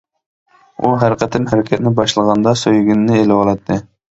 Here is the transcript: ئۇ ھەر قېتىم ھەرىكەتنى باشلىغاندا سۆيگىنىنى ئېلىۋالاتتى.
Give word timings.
ئۇ 0.85 0.93
ھەر 1.03 1.15
قېتىم 1.23 1.45
ھەرىكەتنى 1.53 1.93
باشلىغاندا 2.01 2.57
سۆيگىنىنى 2.65 3.21
ئېلىۋالاتتى. 3.21 3.83